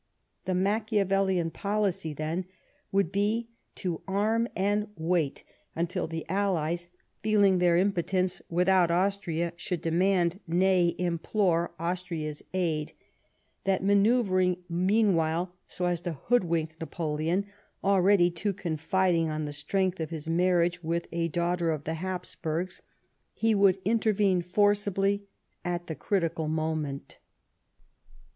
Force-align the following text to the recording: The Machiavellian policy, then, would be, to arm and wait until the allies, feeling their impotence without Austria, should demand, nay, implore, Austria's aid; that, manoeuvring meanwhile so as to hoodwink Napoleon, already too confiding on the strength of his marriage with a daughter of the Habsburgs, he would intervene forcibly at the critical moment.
The 0.45 0.55
Machiavellian 0.55 1.51
policy, 1.51 2.11
then, 2.11 2.45
would 2.91 3.11
be, 3.11 3.49
to 3.75 4.01
arm 4.07 4.47
and 4.55 4.87
wait 4.95 5.43
until 5.75 6.07
the 6.07 6.25
allies, 6.27 6.89
feeling 7.21 7.59
their 7.59 7.77
impotence 7.77 8.41
without 8.49 8.89
Austria, 8.89 9.53
should 9.57 9.79
demand, 9.79 10.39
nay, 10.47 10.95
implore, 10.97 11.75
Austria's 11.79 12.41
aid; 12.51 12.93
that, 13.65 13.83
manoeuvring 13.83 14.57
meanwhile 14.67 15.53
so 15.67 15.85
as 15.85 16.01
to 16.01 16.13
hoodwink 16.13 16.77
Napoleon, 16.79 17.45
already 17.83 18.31
too 18.31 18.53
confiding 18.53 19.29
on 19.29 19.45
the 19.45 19.53
strength 19.53 19.99
of 19.99 20.09
his 20.09 20.27
marriage 20.27 20.81
with 20.83 21.07
a 21.11 21.27
daughter 21.27 21.69
of 21.69 21.83
the 21.83 21.93
Habsburgs, 22.01 22.81
he 23.35 23.53
would 23.53 23.77
intervene 23.85 24.41
forcibly 24.41 25.27
at 25.63 25.85
the 25.85 25.93
critical 25.93 26.47
moment. 26.47 27.19